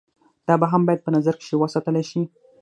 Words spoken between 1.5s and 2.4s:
وساتلے شي